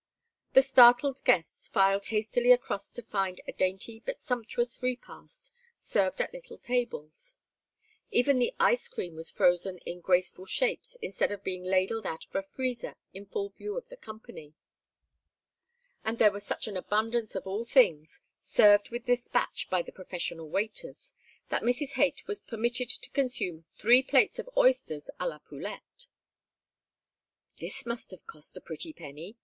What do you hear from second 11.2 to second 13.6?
of being ladled out of a freezer in full